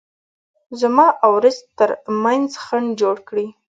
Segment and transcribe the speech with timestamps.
[0.79, 3.47] زما او رزق ترمنځ خنډ جوړ کړي.